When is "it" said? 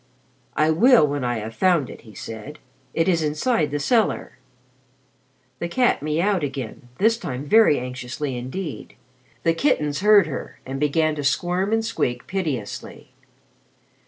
1.87-2.01, 2.91-3.07